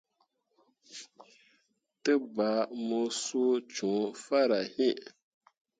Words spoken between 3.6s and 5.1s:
cõo farah hii.